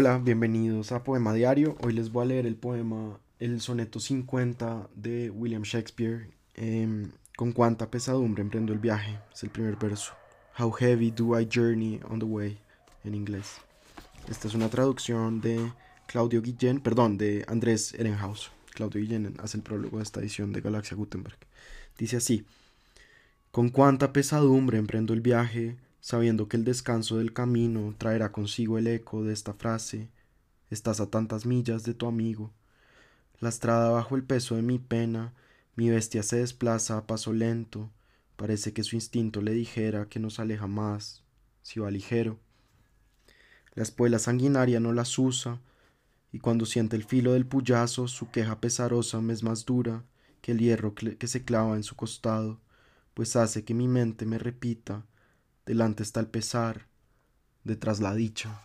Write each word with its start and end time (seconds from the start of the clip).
Hola, 0.00 0.18
bienvenidos 0.18 0.92
a 0.92 1.02
Poema 1.02 1.34
Diario. 1.34 1.76
Hoy 1.82 1.92
les 1.92 2.12
voy 2.12 2.22
a 2.22 2.26
leer 2.26 2.46
el 2.46 2.54
poema 2.54 3.18
El 3.40 3.60
soneto 3.60 3.98
50 3.98 4.90
de 4.94 5.28
William 5.28 5.62
Shakespeare. 5.62 6.30
Em, 6.54 7.10
con 7.36 7.50
cuánta 7.50 7.90
pesadumbre 7.90 8.44
emprendo 8.44 8.72
el 8.72 8.78
viaje. 8.78 9.18
Es 9.34 9.42
el 9.42 9.50
primer 9.50 9.74
verso. 9.74 10.12
How 10.56 10.70
heavy 10.70 11.10
do 11.10 11.36
I 11.36 11.48
journey 11.52 11.98
on 12.08 12.20
the 12.20 12.26
way 12.26 12.60
en 13.02 13.16
inglés. 13.16 13.56
Esta 14.30 14.46
es 14.46 14.54
una 14.54 14.68
traducción 14.68 15.40
de 15.40 15.72
Claudio 16.06 16.42
Guillén, 16.42 16.78
perdón, 16.78 17.18
de 17.18 17.44
Andrés 17.48 17.92
Ehrenhaus. 17.94 18.52
Claudio 18.74 19.00
Guillén 19.00 19.34
hace 19.42 19.56
el 19.56 19.64
prólogo 19.64 19.96
de 19.96 20.04
esta 20.04 20.20
edición 20.20 20.52
de 20.52 20.60
Galaxia 20.60 20.96
Gutenberg. 20.96 21.38
Dice 21.98 22.18
así: 22.18 22.44
Con 23.50 23.70
cuánta 23.70 24.12
pesadumbre 24.12 24.78
emprendo 24.78 25.12
el 25.12 25.22
viaje 25.22 25.76
sabiendo 26.08 26.48
que 26.48 26.56
el 26.56 26.64
descanso 26.64 27.18
del 27.18 27.34
camino 27.34 27.94
traerá 27.98 28.32
consigo 28.32 28.78
el 28.78 28.86
eco 28.86 29.24
de 29.24 29.34
esta 29.34 29.52
frase, 29.52 30.08
estás 30.70 31.00
a 31.00 31.10
tantas 31.10 31.44
millas 31.44 31.82
de 31.82 31.92
tu 31.92 32.06
amigo. 32.06 32.50
Lastrada 33.40 33.90
bajo 33.90 34.16
el 34.16 34.22
peso 34.22 34.56
de 34.56 34.62
mi 34.62 34.78
pena, 34.78 35.34
mi 35.76 35.90
bestia 35.90 36.22
se 36.22 36.38
desplaza 36.38 36.96
a 36.96 37.06
paso 37.06 37.34
lento, 37.34 37.90
parece 38.36 38.72
que 38.72 38.84
su 38.84 38.96
instinto 38.96 39.42
le 39.42 39.52
dijera 39.52 40.08
que 40.08 40.18
nos 40.18 40.40
aleja 40.40 40.66
más, 40.66 41.24
si 41.60 41.78
va 41.78 41.90
ligero. 41.90 42.38
La 43.74 43.82
espuela 43.82 44.18
sanguinaria 44.18 44.80
no 44.80 44.94
las 44.94 45.18
usa, 45.18 45.60
y 46.32 46.38
cuando 46.38 46.64
siente 46.64 46.96
el 46.96 47.04
filo 47.04 47.34
del 47.34 47.44
puyazo, 47.44 48.08
su 48.08 48.30
queja 48.30 48.62
pesarosa 48.62 49.20
me 49.20 49.34
es 49.34 49.42
más 49.42 49.66
dura 49.66 50.04
que 50.40 50.52
el 50.52 50.58
hierro 50.58 50.94
que 50.94 51.26
se 51.26 51.44
clava 51.44 51.76
en 51.76 51.82
su 51.82 51.96
costado, 51.96 52.58
pues 53.12 53.36
hace 53.36 53.62
que 53.62 53.74
mi 53.74 53.88
mente 53.88 54.24
me 54.24 54.38
repita 54.38 55.04
Delante 55.68 56.02
está 56.02 56.20
el 56.20 56.28
pesar, 56.28 56.86
detrás 57.62 58.00
la 58.00 58.14
dicha. 58.14 58.62